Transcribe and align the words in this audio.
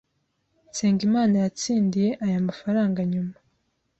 Nsengimana 0.69 1.35
yatsindiye 1.43 2.09
aya 2.25 2.39
mafaranga 2.47 2.99
nyuma 3.11 3.35